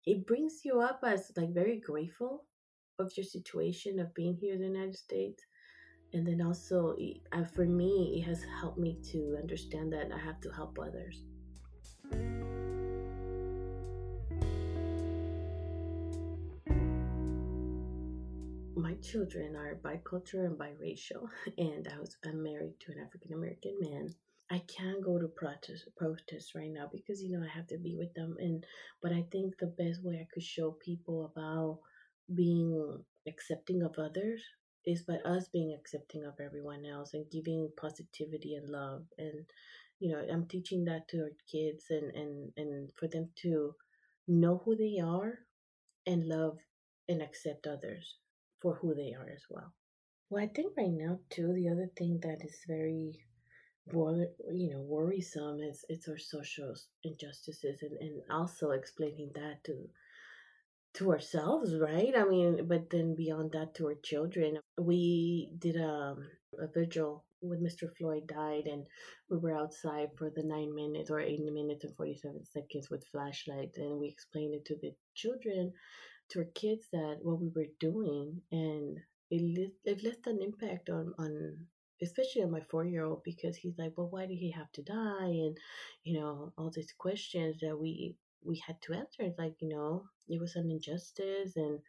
it 0.05 0.27
brings 0.27 0.63
you 0.63 0.79
up 0.79 0.99
as 1.03 1.31
like 1.35 1.53
very 1.53 1.79
grateful 1.79 2.45
of 2.99 3.11
your 3.17 3.23
situation 3.23 3.99
of 3.99 4.13
being 4.13 4.35
here 4.35 4.53
in 4.53 4.61
the 4.61 4.67
united 4.67 4.95
states 4.95 5.43
and 6.13 6.27
then 6.27 6.41
also 6.41 6.95
uh, 7.31 7.43
for 7.43 7.65
me 7.65 8.15
it 8.17 8.23
has 8.23 8.43
helped 8.59 8.77
me 8.77 8.97
to 9.03 9.37
understand 9.39 9.91
that 9.91 10.09
i 10.13 10.17
have 10.17 10.39
to 10.41 10.49
help 10.51 10.77
others 10.79 11.23
my 18.91 18.93
children 19.01 19.55
are 19.55 19.79
bicultural 19.83 20.47
and 20.47 20.57
biracial, 20.57 21.29
and 21.57 21.87
I 21.87 21.99
was 21.99 22.17
I'm 22.25 22.43
married 22.43 22.79
to 22.81 22.91
an 22.91 22.99
African 23.05 23.33
American 23.33 23.77
man. 23.79 24.09
I 24.49 24.61
can't 24.67 25.03
go 25.03 25.17
to 25.17 25.27
protest 25.29 25.87
protests 25.95 26.55
right 26.55 26.69
now 26.69 26.89
because 26.91 27.21
you 27.21 27.31
know 27.31 27.45
I 27.45 27.55
have 27.55 27.67
to 27.67 27.77
be 27.77 27.95
with 27.95 28.13
them, 28.15 28.35
and 28.39 28.65
but 29.01 29.11
I 29.13 29.23
think 29.31 29.57
the 29.57 29.67
best 29.67 30.03
way 30.03 30.15
I 30.15 30.27
could 30.33 30.43
show 30.43 30.71
people 30.71 31.31
about 31.31 31.79
being 32.35 33.03
accepting 33.27 33.81
of 33.83 33.95
others 33.97 34.41
is 34.85 35.03
by 35.03 35.15
us 35.25 35.47
being 35.49 35.73
accepting 35.73 36.23
of 36.25 36.39
everyone 36.39 36.85
else 36.85 37.13
and 37.13 37.29
giving 37.31 37.69
positivity 37.77 38.55
and 38.55 38.69
love 38.69 39.03
and 39.17 39.45
you 39.99 40.11
know 40.11 40.23
i'm 40.31 40.45
teaching 40.47 40.85
that 40.85 41.07
to 41.07 41.17
our 41.21 41.31
kids 41.51 41.85
and 41.89 42.11
and 42.15 42.51
and 42.57 42.91
for 42.97 43.07
them 43.07 43.29
to 43.35 43.75
know 44.27 44.61
who 44.65 44.75
they 44.75 44.99
are 44.99 45.39
and 46.05 46.27
love 46.27 46.57
and 47.09 47.21
accept 47.21 47.67
others 47.67 48.17
for 48.61 48.75
who 48.75 48.93
they 48.93 49.13
are 49.13 49.29
as 49.29 49.43
well. 49.49 49.73
Well, 50.29 50.43
I 50.43 50.47
think 50.47 50.73
right 50.77 50.91
now 50.91 51.19
too, 51.29 51.53
the 51.53 51.69
other 51.69 51.89
thing 51.97 52.19
that 52.23 52.43
is 52.45 52.57
very 52.67 53.19
you 53.93 54.69
know 54.71 54.79
worrisome 54.81 55.59
is 55.59 55.83
it's 55.89 56.07
our 56.07 56.17
social 56.17 56.73
injustices 57.03 57.81
and, 57.81 57.97
and 57.99 58.21
also 58.29 58.71
explaining 58.71 59.31
that 59.35 59.63
to 59.65 59.89
to 60.95 61.11
ourselves 61.11 61.75
right? 61.79 62.13
I 62.17 62.25
mean 62.25 62.67
but 62.67 62.89
then 62.89 63.15
beyond 63.15 63.51
that 63.53 63.75
to 63.75 63.87
our 63.87 63.95
children. 64.03 64.59
We 64.79 65.49
did 65.57 65.75
a, 65.75 66.15
a 66.59 66.67
vigil 66.73 67.25
when 67.43 67.59
mr 67.59 67.89
floyd 67.97 68.27
died 68.27 68.67
and 68.67 68.85
we 69.29 69.37
were 69.37 69.57
outside 69.57 70.09
for 70.15 70.29
the 70.29 70.43
nine 70.43 70.73
minutes 70.75 71.09
or 71.09 71.19
eight 71.19 71.39
minutes 71.43 71.83
and 71.83 71.95
47 71.95 72.45
seconds 72.45 72.87
with 72.91 73.03
flashlights 73.11 73.79
and 73.79 73.99
we 73.99 74.07
explained 74.07 74.53
it 74.53 74.63
to 74.65 74.75
the 74.79 74.93
children 75.15 75.73
to 76.29 76.39
our 76.39 76.45
kids 76.53 76.85
that 76.93 77.17
what 77.23 77.41
we 77.41 77.49
were 77.55 77.71
doing 77.79 78.41
and 78.51 78.99
it, 79.31 79.71
it 79.85 80.03
left 80.03 80.27
an 80.27 80.39
impact 80.41 80.89
on 80.89 81.13
on 81.17 81.57
especially 82.01 82.41
on 82.43 82.51
my 82.51 82.61
four 82.69 82.85
year 82.85 83.03
old 83.03 83.21
because 83.23 83.55
he's 83.55 83.77
like 83.77 83.93
well 83.95 84.09
why 84.09 84.25
did 84.25 84.37
he 84.37 84.51
have 84.51 84.71
to 84.73 84.81
die? 84.83 85.29
And 85.45 85.57
you 86.03 86.19
know 86.19 86.53
all 86.57 86.71
these 86.73 86.93
questions 86.97 87.57
that 87.61 87.77
we 87.77 88.15
we 88.43 88.61
had 88.65 88.81
to 88.81 88.93
answer 88.93 89.21
it's 89.21 89.37
like 89.37 89.55
you 89.59 89.69
know 89.69 90.03
it 90.31 90.39
was 90.39 90.55
an 90.55 90.69
injustice 90.71 91.55
and 91.55 91.79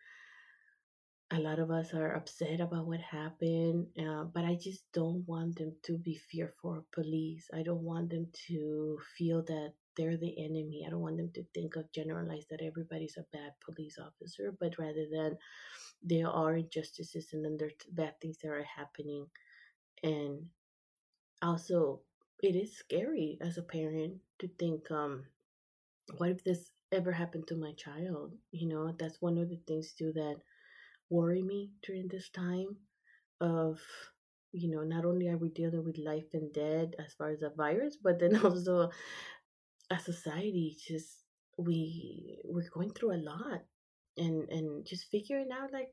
a 1.30 1.38
lot 1.38 1.58
of 1.58 1.70
us 1.70 1.94
are 1.94 2.14
upset 2.14 2.61
about 2.61 2.87
what 2.87 3.00
happened 3.00 3.87
uh, 3.99 4.25
but 4.25 4.44
i 4.44 4.54
just 4.54 4.84
don't 4.92 5.26
want 5.26 5.56
them 5.56 5.72
to 5.82 5.96
be 5.99 6.14
fearful 6.14 6.76
of 6.76 6.90
police 6.92 7.49
i 7.54 7.62
don't 7.62 7.82
want 7.82 8.11
them 8.11 8.26
to 8.49 8.99
feel 9.16 9.42
that 9.42 9.72
they're 9.96 10.16
the 10.16 10.34
enemy. 10.38 10.84
I 10.87 10.90
don't 10.90 11.00
want 11.00 11.16
them 11.16 11.30
to 11.34 11.44
think 11.54 11.76
of 11.76 11.90
generalize 11.92 12.46
that 12.50 12.62
everybody's 12.62 13.16
a 13.18 13.37
bad 13.37 13.52
police 13.64 13.99
officer, 13.99 14.54
but 14.58 14.78
rather 14.78 15.06
than 15.11 15.37
there 16.02 16.28
are 16.28 16.56
injustices 16.56 17.28
and 17.32 17.44
then 17.44 17.58
bad 17.90 18.20
things 18.20 18.38
that 18.42 18.49
are 18.49 18.64
happening. 18.64 19.26
And 20.02 20.46
also, 21.42 22.00
it 22.42 22.56
is 22.56 22.76
scary 22.76 23.38
as 23.40 23.58
a 23.58 23.62
parent 23.62 24.14
to 24.40 24.49
think, 24.58 24.90
um, 24.90 25.25
what 26.16 26.30
if 26.30 26.44
this 26.44 26.70
ever 26.92 27.12
happened 27.12 27.46
to 27.49 27.56
my 27.56 27.72
child? 27.72 28.34
You 28.52 28.68
know, 28.68 28.92
that's 28.99 29.20
one 29.22 29.38
of 29.38 29.49
the 29.49 29.61
things 29.66 29.92
too 29.99 30.12
that 30.14 30.37
worry 31.11 31.42
me 31.42 31.70
during 31.82 32.08
this 32.08 32.28
time 32.30 32.76
of 33.40 33.80
you 34.52 34.70
know 34.70 34.82
not 34.82 35.04
only 35.04 35.28
are 35.28 35.37
we 35.38 35.49
dealing 35.50 35.84
with 35.84 35.99
life 35.99 36.26
and 36.34 36.52
death 36.52 36.88
as 36.99 37.12
far 37.14 37.30
as 37.30 37.42
a 37.42 37.50
virus 37.50 37.96
but 38.02 38.18
then 38.20 38.37
also 38.44 38.90
a 39.90 39.99
society 39.99 40.76
just 40.88 41.25
we 41.58 42.38
we're 42.44 42.68
going 42.75 42.90
through 42.90 43.12
a 43.14 43.25
lot 43.30 43.62
and 44.16 44.49
and 44.49 44.87
just 44.87 45.11
figuring 45.11 45.50
out 45.52 45.72
like 45.72 45.92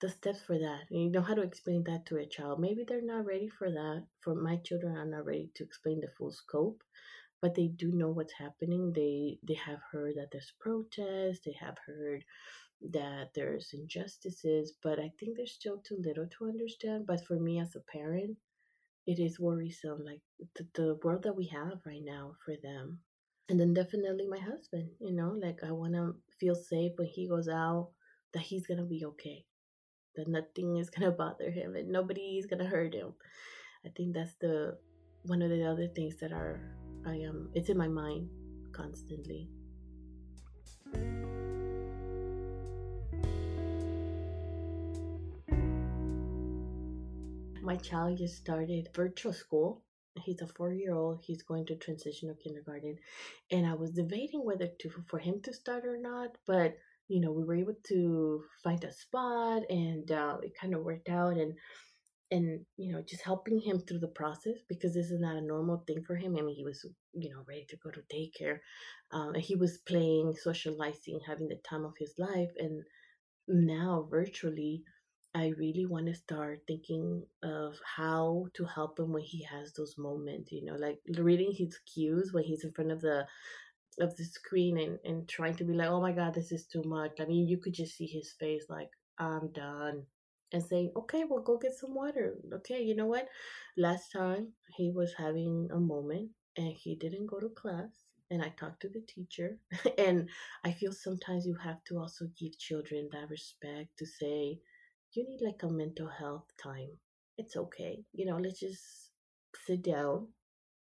the 0.00 0.08
steps 0.08 0.40
for 0.42 0.58
that 0.58 0.82
and 0.90 1.02
you 1.02 1.10
know 1.10 1.22
how 1.22 1.34
to 1.34 1.42
explain 1.42 1.82
that 1.84 2.06
to 2.06 2.16
a 2.16 2.26
child 2.26 2.60
maybe 2.60 2.84
they're 2.86 3.02
not 3.02 3.24
ready 3.26 3.48
for 3.48 3.70
that 3.70 4.04
for 4.20 4.34
my 4.34 4.56
children 4.56 4.96
are 4.96 5.04
not 5.06 5.24
ready 5.26 5.50
to 5.54 5.64
explain 5.64 6.00
the 6.00 6.08
full 6.16 6.30
scope 6.30 6.82
but 7.40 7.54
they 7.54 7.68
do 7.68 7.92
know 7.92 8.10
what's 8.10 8.32
happening. 8.32 8.92
They 8.94 9.38
they 9.46 9.54
have 9.54 9.80
heard 9.92 10.16
that 10.16 10.30
there's 10.32 10.52
protests 10.60 11.40
they 11.44 11.56
have 11.60 11.76
heard 11.86 12.24
that 12.92 13.30
there's 13.34 13.70
injustices 13.72 14.72
but 14.84 15.00
i 15.00 15.10
think 15.18 15.36
they're 15.36 15.46
still 15.46 15.78
too 15.78 15.96
little 16.00 16.26
to 16.26 16.46
understand 16.46 17.04
but 17.06 17.24
for 17.26 17.34
me 17.34 17.58
as 17.58 17.74
a 17.74 17.80
parent 17.80 18.36
it 19.06 19.18
is 19.18 19.40
worrisome 19.40 20.04
like 20.04 20.20
the, 20.54 20.66
the 20.74 20.98
world 21.02 21.22
that 21.22 21.34
we 21.34 21.46
have 21.46 21.80
right 21.86 22.04
now 22.04 22.34
for 22.44 22.54
them. 22.62 22.98
And 23.48 23.58
then 23.58 23.72
definitely 23.72 24.26
my 24.28 24.38
husband 24.38 24.90
you 25.00 25.14
know 25.14 25.34
like 25.42 25.60
i 25.66 25.72
want 25.72 25.94
to 25.94 26.14
feel 26.38 26.54
safe 26.54 26.92
when 26.96 27.08
he 27.08 27.26
goes 27.26 27.48
out 27.48 27.88
that 28.34 28.42
he's 28.42 28.66
gonna 28.66 28.84
be 28.84 29.06
okay 29.06 29.46
that 30.14 30.28
nothing 30.28 30.76
is 30.76 30.90
gonna 30.90 31.10
bother 31.24 31.50
him 31.50 31.74
and 31.74 31.88
nobody 31.88 32.38
is 32.38 32.46
gonna 32.46 32.66
hurt 32.66 32.94
him. 32.94 33.14
I 33.86 33.88
think 33.96 34.14
that's 34.14 34.34
the 34.34 34.76
one 35.22 35.40
of 35.40 35.50
the 35.50 35.64
other 35.64 35.88
things 35.88 36.16
that 36.20 36.32
are 36.32 36.77
i 37.06 37.14
am 37.14 37.50
it's 37.54 37.68
in 37.68 37.76
my 37.76 37.88
mind 37.88 38.28
constantly. 38.72 39.48
My 47.62 47.76
child 47.76 48.16
just 48.16 48.36
started 48.36 48.88
virtual 48.94 49.32
school. 49.32 49.82
He's 50.24 50.40
a 50.40 50.46
four 50.46 50.72
year 50.72 50.94
old 50.94 51.20
he's 51.22 51.42
going 51.42 51.66
to 51.66 51.76
transitional 51.76 52.34
kindergarten. 52.42 52.96
And 53.50 53.66
i 53.66 53.74
was 53.74 53.92
debating 53.92 54.44
whether 54.44 54.68
to 54.80 54.90
for 55.06 55.18
him 55.18 55.40
to 55.42 55.52
start 55.52 55.84
or 55.84 55.98
not 55.98 56.30
but 56.46 56.76
you 57.08 57.20
know 57.20 57.32
we 57.32 57.44
were 57.44 57.54
able 57.54 57.76
to 57.88 58.42
find 58.62 58.82
a 58.84 58.92
spot 58.92 59.62
and 59.70 60.10
uh, 60.10 60.36
it 60.42 60.52
kind 60.60 60.74
of 60.74 60.82
worked 60.82 61.08
out. 61.08 61.36
And 61.36 61.54
and 62.30 62.60
you 62.76 62.92
know 62.92 63.02
just 63.02 63.22
helping 63.22 63.60
him 63.60 63.78
through 63.80 63.98
the 63.98 64.08
process 64.08 64.56
because 64.68 64.94
this 64.94 65.10
is 65.10 65.20
not 65.20 65.36
a 65.36 65.40
normal 65.40 65.82
thing 65.86 66.02
for 66.06 66.14
him 66.14 66.36
i 66.36 66.42
mean 66.42 66.54
he 66.54 66.64
was 66.64 66.84
you 67.14 67.30
know 67.30 67.42
ready 67.48 67.64
to 67.68 67.76
go 67.76 67.90
to 67.90 68.02
daycare 68.12 68.58
um, 69.12 69.34
and 69.34 69.42
he 69.42 69.54
was 69.54 69.78
playing 69.86 70.34
socializing 70.34 71.18
having 71.26 71.48
the 71.48 71.58
time 71.68 71.84
of 71.84 71.94
his 71.98 72.14
life 72.18 72.50
and 72.58 72.82
now 73.48 74.06
virtually 74.10 74.82
I 75.34 75.52
really 75.58 75.84
want 75.86 76.06
to 76.06 76.14
start 76.14 76.62
thinking 76.66 77.22
of 77.42 77.74
how 77.84 78.46
to 78.54 78.64
help 78.64 78.98
him 78.98 79.12
when 79.12 79.22
he 79.22 79.44
has 79.44 79.72
those 79.72 79.96
moments, 79.98 80.50
you 80.50 80.64
know, 80.64 80.74
like 80.74 80.98
reading 81.18 81.52
his 81.52 81.78
cues 81.94 82.32
when 82.32 82.44
he's 82.44 82.64
in 82.64 82.72
front 82.72 82.90
of 82.90 83.02
the 83.02 83.26
of 84.00 84.16
the 84.16 84.24
screen 84.24 84.78
and, 84.78 84.98
and 85.04 85.28
trying 85.28 85.54
to 85.56 85.64
be 85.64 85.74
like, 85.74 85.88
oh 85.88 86.00
my 86.00 86.12
god, 86.12 86.34
this 86.34 86.50
is 86.52 86.66
too 86.66 86.82
much. 86.84 87.20
I 87.20 87.24
mean, 87.24 87.46
you 87.46 87.58
could 87.58 87.74
just 87.74 87.96
see 87.96 88.06
his 88.06 88.32
face 88.38 88.64
like, 88.68 88.90
I'm 89.18 89.52
done. 89.52 90.04
And 90.52 90.62
saying, 90.62 90.92
okay, 90.96 91.24
well, 91.28 91.42
go 91.42 91.58
get 91.58 91.74
some 91.74 91.94
water. 91.94 92.36
Okay, 92.52 92.82
you 92.82 92.94
know 92.96 93.06
what? 93.06 93.28
Last 93.76 94.12
time 94.12 94.52
he 94.76 94.90
was 94.90 95.14
having 95.14 95.68
a 95.72 95.78
moment 95.80 96.30
and 96.56 96.72
he 96.72 96.94
didn't 96.96 97.26
go 97.26 97.40
to 97.40 97.48
class 97.50 97.90
and 98.30 98.42
I 98.42 98.50
talked 98.50 98.80
to 98.82 98.88
the 98.88 99.00
teacher. 99.00 99.58
and 99.98 100.28
I 100.64 100.72
feel 100.72 100.92
sometimes 100.92 101.46
you 101.46 101.54
have 101.56 101.82
to 101.84 101.98
also 101.98 102.26
give 102.38 102.58
children 102.58 103.08
that 103.12 103.30
respect 103.30 103.96
to 103.98 104.06
say, 104.06 104.60
you 105.12 105.26
need 105.28 105.40
like 105.42 105.62
a 105.62 105.68
mental 105.70 106.08
health 106.08 106.46
time. 106.62 106.90
It's 107.36 107.56
okay. 107.56 108.04
You 108.12 108.26
know, 108.26 108.36
let's 108.36 108.60
just 108.60 109.10
sit 109.66 109.82
down 109.82 110.28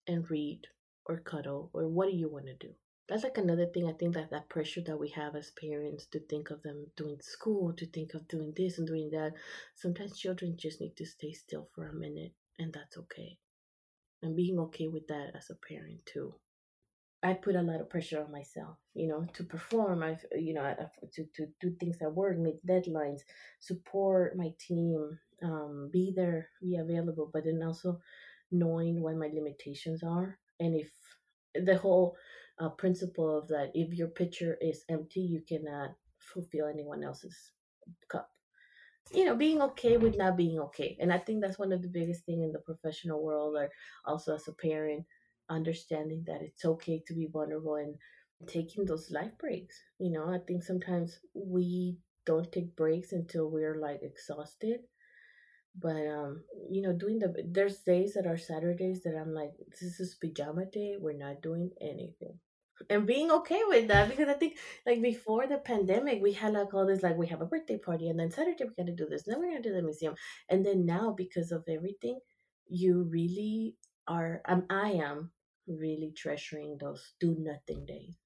and 0.06 0.30
read 0.30 0.62
or 1.06 1.18
cuddle 1.20 1.70
or 1.72 1.88
what 1.88 2.10
do 2.10 2.16
you 2.16 2.28
want 2.28 2.46
to 2.46 2.54
do? 2.54 2.74
That's 3.10 3.24
like 3.24 3.38
another 3.38 3.66
thing 3.66 3.88
I 3.88 3.92
think 3.92 4.14
that 4.14 4.30
that 4.30 4.48
pressure 4.48 4.82
that 4.82 4.96
we 4.96 5.08
have 5.08 5.34
as 5.34 5.50
parents 5.50 6.06
to 6.12 6.20
think 6.20 6.50
of 6.50 6.62
them 6.62 6.86
doing 6.96 7.18
school, 7.20 7.72
to 7.72 7.84
think 7.86 8.14
of 8.14 8.28
doing 8.28 8.52
this 8.56 8.78
and 8.78 8.86
doing 8.86 9.10
that. 9.10 9.32
Sometimes 9.74 10.16
children 10.16 10.54
just 10.56 10.80
need 10.80 10.96
to 10.96 11.04
stay 11.04 11.32
still 11.32 11.68
for 11.74 11.88
a 11.88 11.92
minute 11.92 12.30
and 12.60 12.72
that's 12.72 12.96
okay. 12.96 13.36
And 14.22 14.36
being 14.36 14.60
okay 14.60 14.86
with 14.86 15.08
that 15.08 15.32
as 15.34 15.50
a 15.50 15.56
parent 15.56 16.06
too. 16.06 16.34
I 17.20 17.32
put 17.32 17.56
a 17.56 17.62
lot 17.62 17.80
of 17.80 17.90
pressure 17.90 18.22
on 18.22 18.30
myself, 18.30 18.76
you 18.94 19.08
know, 19.08 19.26
to 19.34 19.42
perform. 19.42 20.04
I, 20.04 20.16
you 20.38 20.54
know, 20.54 20.74
to 21.12 21.24
to 21.34 21.48
do 21.60 21.74
things 21.80 21.98
at 22.00 22.14
work, 22.14 22.38
meet 22.38 22.64
deadlines, 22.64 23.22
support 23.58 24.36
my 24.36 24.52
team, 24.58 25.18
um, 25.42 25.90
be 25.92 26.12
there, 26.14 26.48
be 26.62 26.76
available, 26.76 27.28
but 27.32 27.44
then 27.44 27.60
also 27.62 28.00
knowing 28.52 29.02
what 29.02 29.16
my 29.16 29.28
limitations 29.34 30.02
are, 30.02 30.38
and 30.60 30.76
if 30.76 30.90
the 31.54 31.76
whole 31.76 32.16
uh, 32.60 32.68
principle 32.68 33.36
of 33.36 33.48
that, 33.48 33.70
if 33.74 33.92
your 33.94 34.08
pitcher 34.08 34.56
is 34.60 34.84
empty, 34.88 35.20
you 35.20 35.40
cannot 35.48 35.90
fulfill 36.18 36.66
anyone 36.68 37.02
else's 37.02 37.52
cup. 38.08 38.30
You 39.12 39.24
know, 39.24 39.34
being 39.34 39.60
okay 39.62 39.96
with 39.96 40.16
not 40.16 40.36
being 40.36 40.60
okay, 40.60 40.96
and 41.00 41.12
I 41.12 41.18
think 41.18 41.40
that's 41.40 41.58
one 41.58 41.72
of 41.72 41.82
the 41.82 41.88
biggest 41.88 42.24
thing 42.26 42.42
in 42.42 42.52
the 42.52 42.60
professional 42.60 43.22
world, 43.24 43.56
or 43.56 43.70
also 44.04 44.34
as 44.36 44.46
a 44.46 44.52
parent 44.52 45.04
understanding 45.48 46.22
that 46.26 46.42
it's 46.42 46.64
okay 46.64 47.02
to 47.06 47.14
be 47.14 47.26
vulnerable 47.26 47.74
and 47.76 47.96
taking 48.46 48.84
those 48.84 49.10
life 49.10 49.36
breaks. 49.38 49.76
You 49.98 50.12
know, 50.12 50.32
I 50.32 50.38
think 50.38 50.62
sometimes 50.62 51.18
we 51.34 51.98
don't 52.26 52.52
take 52.52 52.76
breaks 52.76 53.12
until 53.12 53.50
we're 53.50 53.80
like 53.80 54.02
exhausted. 54.02 54.80
But 55.74 56.06
um, 56.06 56.44
you 56.70 56.82
know, 56.82 56.92
doing 56.92 57.18
the 57.18 57.34
there's 57.48 57.78
days 57.78 58.14
that 58.14 58.26
are 58.26 58.38
Saturdays 58.38 59.02
that 59.02 59.16
I'm 59.16 59.32
like, 59.34 59.52
this 59.80 60.00
is 60.00 60.14
pajama 60.14 60.66
day, 60.66 60.96
we're 60.98 61.12
not 61.12 61.42
doing 61.42 61.70
anything. 61.80 62.38
And 62.88 63.06
being 63.06 63.30
okay 63.30 63.60
with 63.66 63.88
that 63.88 64.08
because 64.08 64.28
I 64.28 64.34
think 64.34 64.56
like 64.86 65.02
before 65.02 65.46
the 65.46 65.58
pandemic 65.58 66.22
we 66.22 66.32
had 66.32 66.54
like 66.54 66.72
all 66.72 66.86
this 66.86 67.02
like 67.02 67.16
we 67.16 67.26
have 67.26 67.42
a 67.42 67.46
birthday 67.46 67.78
party 67.78 68.08
and 68.08 68.18
then 68.18 68.30
Saturday 68.30 68.64
we're 68.64 68.82
gonna 68.84 68.96
do 68.96 69.06
this, 69.06 69.24
then 69.24 69.38
we're 69.38 69.50
gonna 69.50 69.62
do 69.62 69.74
the 69.74 69.82
museum. 69.82 70.14
And 70.48 70.64
then 70.64 70.86
now 70.86 71.12
because 71.16 71.52
of 71.52 71.64
everything, 71.68 72.18
you 72.68 73.02
really 73.10 73.76
are 74.08 74.40
um, 74.46 74.64
I 74.70 74.92
am 74.92 75.30
really 75.66 76.12
treasuring 76.16 76.78
those 76.80 77.12
do 77.20 77.36
nothing 77.38 77.84
days 77.86 78.16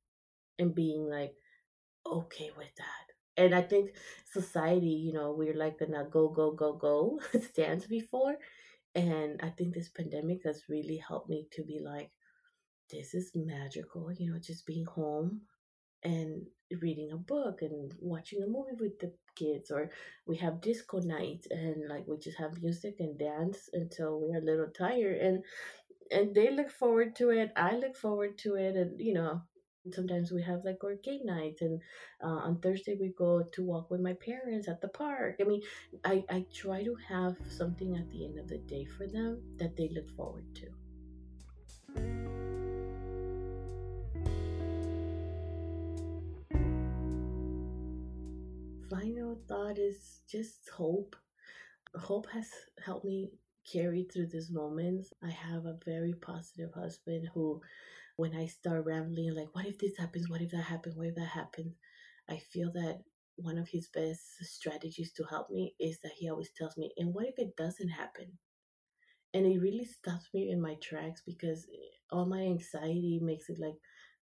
and 0.59 0.75
being 0.75 1.09
like 1.09 1.35
okay 2.07 2.51
with 2.57 2.75
that. 2.77 3.43
And 3.43 3.55
I 3.55 3.63
think 3.63 3.91
society, 4.33 4.87
you 4.87 5.13
know, 5.13 5.33
we're 5.33 5.57
like 5.57 5.81
in 5.81 5.95
a 5.95 6.05
go, 6.05 6.29
go, 6.29 6.53
go, 6.53 6.73
go 6.75 7.21
stance 7.41 7.87
before. 7.87 8.37
And 8.95 9.41
I 9.43 9.49
think 9.51 9.75
this 9.75 9.89
pandemic 9.89 10.43
has 10.45 10.63
really 10.69 10.99
helped 10.99 11.29
me 11.29 11.49
to 11.53 11.65
be 11.65 11.81
like, 11.85 12.11
this 12.95 13.15
is 13.15 13.33
magical, 13.35 14.13
you 14.13 14.31
know, 14.31 14.39
just 14.39 14.67
being 14.67 14.87
home 14.87 15.43
and 16.03 16.43
reading 16.81 17.11
a 17.13 17.17
book 17.17 17.63
and 17.63 17.93
watching 18.01 18.43
a 18.43 18.47
movie 18.47 18.77
with 18.79 18.99
the 18.99 19.13
kids 19.37 19.71
or 19.71 19.91
we 20.27 20.37
have 20.37 20.61
disco 20.61 20.99
night 21.01 21.47
and 21.51 21.89
like 21.89 22.05
we 22.07 22.17
just 22.19 22.39
have 22.39 22.63
music 22.63 22.97
and 22.99 23.19
dance 23.19 23.71
until 23.73 24.21
we're 24.21 24.39
a 24.39 24.45
little 24.45 24.69
tired 24.69 25.17
and 25.19 25.43
and 26.11 26.35
they 26.35 26.51
look 26.51 26.71
forward 26.71 27.17
to 27.17 27.31
it. 27.31 27.53
I 27.57 27.77
look 27.77 27.97
forward 27.97 28.39
to 28.39 28.55
it, 28.55 28.77
and 28.77 29.01
you 29.01 29.15
know, 29.15 29.43
sometimes 29.93 30.33
we 30.33 30.43
have 30.43 30.65
like 30.65 30.83
our 30.85 30.95
game 30.97 31.25
nights, 31.25 31.63
and 31.63 31.81
uh, 32.23 32.41
on 32.47 32.61
Thursday 32.61 32.97
we 33.01 33.13
go 33.17 33.43
to 33.53 33.63
walk 33.63 33.91
with 33.91 34.01
my 34.01 34.15
parents 34.15 34.69
at 34.69 34.81
the 34.81 34.89
park. 34.89 35.37
I 35.41 35.45
mean, 35.45 35.63
I 36.05 36.25
I 36.29 36.47
try 36.53 36.83
to 36.85 36.97
have 37.09 37.37
something 37.49 37.97
at 37.97 38.11
the 38.11 38.25
end 38.25 38.39
of 38.39 38.49
the 38.49 38.59
day 38.59 38.85
for 38.85 39.07
them 39.07 39.43
that 39.59 39.77
they 39.77 39.89
look 39.89 40.11
forward 40.11 40.47
to. 40.57 42.24
Thought 49.75 49.81
is 49.83 50.21
just 50.29 50.69
hope. 50.71 51.17
Hope 51.97 52.29
has 52.31 52.49
helped 52.85 53.05
me 53.05 53.33
carry 53.73 54.05
through 54.05 54.29
these 54.29 54.51
moments. 54.51 55.13
I 55.23 55.31
have 55.31 55.67
a 55.67 55.79
very 55.85 56.15
positive 56.15 56.73
husband 56.73 57.29
who, 57.35 57.61
when 58.17 58.37
I 58.37 58.47
start 58.47 58.85
rambling, 58.87 59.35
like, 59.35 59.55
what 59.55 59.67
if 59.67 59.79
this 59.79 59.97
happens? 59.97 60.29
What 60.31 60.43
if 60.43 60.53
that 60.53 60.63
happens? 60.63 60.97
What 60.97 61.09
if 61.09 61.17
that 61.17 61.29
happens? 61.29 61.75
I 62.29 62.39
feel 62.39 62.71
that 62.75 63.03
one 63.37 63.59
of 63.59 63.69
his 63.69 63.89
best 63.89 64.23
strategies 64.43 65.13
to 65.15 65.25
help 65.25 65.51
me 65.51 65.75
is 65.81 65.99
that 66.03 66.13
he 66.13 66.31
always 66.31 66.51
tells 66.53 66.77
me, 66.77 66.93
and 66.97 67.13
what 67.15 67.27
if 67.27 67.39
it 67.39 67.57
doesn't 67.57 67.89
happen? 67.91 68.39
And 69.35 69.47
it 69.47 69.61
really 69.61 69.85
stops 69.85 70.29
me 70.33 70.51
in 70.51 70.61
my 70.61 70.77
tracks 70.77 71.23
because 71.27 71.67
eh, 71.73 71.89
all 72.11 72.27
my 72.27 72.43
anxiety 72.43 73.19
makes 73.23 73.51
it 73.51 73.59
like, 73.59 73.77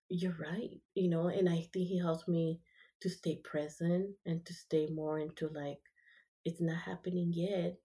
you're 0.08 0.36
right, 0.40 0.70
you 0.94 1.08
know, 1.08 1.28
and 1.28 1.48
I 1.48 1.68
think 1.72 1.88
he 1.88 1.98
helps 1.98 2.28
me 2.28 2.60
to 3.00 3.10
stay 3.10 3.36
present 3.44 4.14
and 4.24 4.44
to 4.46 4.54
stay 4.54 4.88
more 4.88 5.18
into 5.18 5.48
like, 5.48 5.80
it's 6.44 6.60
not 6.60 6.78
happening 6.78 7.32
yet. 7.32 7.78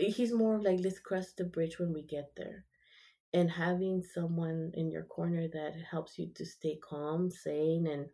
Eh, 0.00 0.10
he's 0.10 0.32
more 0.32 0.58
like 0.60 0.80
let's 0.80 0.98
cross 1.00 1.32
the 1.32 1.44
bridge 1.44 1.78
when 1.78 1.92
we 1.92 2.02
get 2.02 2.32
there. 2.36 2.64
And 3.34 3.50
having 3.50 4.02
someone 4.02 4.72
in 4.74 4.90
your 4.90 5.04
corner 5.04 5.48
that 5.48 5.74
helps 5.90 6.18
you 6.18 6.30
to 6.34 6.44
stay 6.44 6.78
calm 6.82 7.30
sane 7.30 7.86
and 7.86 8.06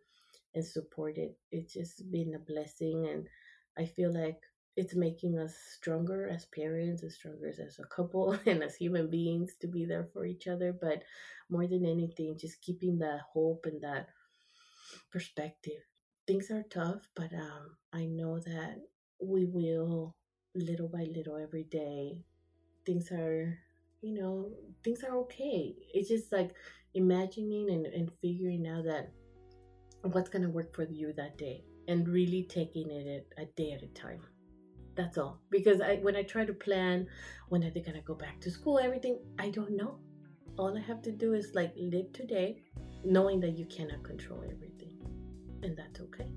and 0.55 0.65
supported 0.65 1.31
it's 1.51 1.73
just 1.73 2.11
been 2.11 2.33
a 2.35 2.39
blessing 2.39 3.07
and 3.07 3.27
i 3.77 3.85
feel 3.85 4.11
like 4.13 4.39
it's 4.75 4.95
making 4.95 5.37
us 5.37 5.55
stronger 5.75 6.27
as 6.27 6.45
parents 6.45 7.03
as 7.03 7.15
stronger 7.15 7.47
as 7.47 7.79
a 7.79 7.87
couple 7.95 8.37
and 8.45 8.63
as 8.63 8.75
human 8.75 9.09
beings 9.09 9.55
to 9.59 9.67
be 9.67 9.85
there 9.85 10.07
for 10.13 10.25
each 10.25 10.47
other 10.47 10.73
but 10.73 11.03
more 11.49 11.67
than 11.67 11.85
anything 11.85 12.37
just 12.37 12.61
keeping 12.61 12.97
that 12.97 13.19
hope 13.33 13.65
and 13.65 13.81
that 13.81 14.07
perspective 15.11 15.81
things 16.29 16.51
are 16.51 16.63
tough 16.69 17.09
but 17.15 17.33
um 17.33 17.63
i 17.91 18.05
know 18.05 18.39
that 18.39 18.75
we 19.19 19.45
will 19.45 20.15
little 20.53 20.87
by 20.87 21.03
little 21.15 21.37
every 21.37 21.63
day 21.63 22.23
things 22.85 23.11
are 23.11 23.57
you 24.01 24.13
know 24.13 24.49
things 24.83 25.03
are 25.03 25.17
okay. 25.17 25.75
It's 25.93 26.09
just 26.09 26.31
like 26.31 26.51
imagining 26.93 27.69
and, 27.69 27.85
and 27.85 28.11
figuring 28.21 28.67
out 28.67 28.85
that 28.85 29.11
what's 30.03 30.29
going 30.29 30.43
to 30.43 30.49
work 30.49 30.73
for 30.73 30.83
you 30.83 31.13
that 31.13 31.37
day 31.37 31.63
and 31.87 32.07
really 32.07 32.43
taking 32.43 32.89
it 32.89 33.27
a 33.37 33.45
day 33.45 33.71
at 33.73 33.83
a 33.83 33.87
time. 33.87 34.21
That's 34.95 35.17
all. 35.17 35.39
Because 35.49 35.81
I, 35.81 35.95
when 35.97 36.15
i 36.15 36.23
try 36.23 36.45
to 36.45 36.53
plan 36.53 37.07
when 37.49 37.63
are 37.63 37.69
they 37.69 37.81
going 37.81 37.99
to 37.99 38.01
go 38.01 38.15
back 38.15 38.39
to 38.41 38.51
school 38.51 38.79
everything 38.79 39.19
i 39.37 39.49
don't 39.49 39.71
know. 39.71 39.99
All 40.57 40.77
i 40.77 40.81
have 40.81 41.01
to 41.03 41.11
do 41.11 41.33
is 41.33 41.51
like 41.53 41.73
live 41.77 42.11
today 42.13 42.61
knowing 43.03 43.39
that 43.41 43.57
you 43.57 43.65
cannot 43.65 44.03
control 44.03 44.43
everything 44.43 44.98
and 45.63 45.77
that's 45.77 45.99
okay 46.01 46.31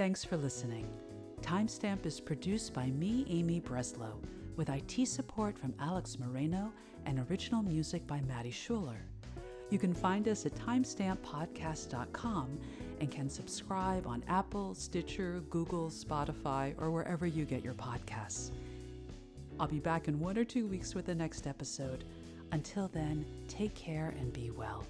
Thanks 0.00 0.24
for 0.24 0.38
listening. 0.38 0.88
Timestamp 1.42 2.06
is 2.06 2.20
produced 2.20 2.72
by 2.72 2.86
me, 2.86 3.26
Amy 3.28 3.60
Breslow, 3.60 4.14
with 4.56 4.70
IT 4.70 5.06
support 5.06 5.58
from 5.58 5.74
Alex 5.78 6.18
Moreno 6.18 6.72
and 7.04 7.18
original 7.30 7.62
music 7.62 8.06
by 8.06 8.22
Maddie 8.22 8.50
Schuler. 8.50 9.09
You 9.70 9.78
can 9.78 9.94
find 9.94 10.26
us 10.28 10.46
at 10.46 10.54
timestamppodcast.com 10.56 12.58
and 13.00 13.10
can 13.10 13.30
subscribe 13.30 14.06
on 14.06 14.22
Apple, 14.28 14.74
Stitcher, 14.74 15.42
Google, 15.48 15.88
Spotify, 15.88 16.74
or 16.78 16.90
wherever 16.90 17.26
you 17.26 17.44
get 17.44 17.64
your 17.64 17.74
podcasts. 17.74 18.50
I'll 19.58 19.68
be 19.68 19.78
back 19.78 20.08
in 20.08 20.18
one 20.18 20.36
or 20.36 20.44
two 20.44 20.66
weeks 20.66 20.94
with 20.94 21.06
the 21.06 21.14
next 21.14 21.46
episode. 21.46 22.04
Until 22.52 22.88
then, 22.88 23.24
take 23.48 23.74
care 23.74 24.14
and 24.18 24.32
be 24.32 24.50
well. 24.50 24.84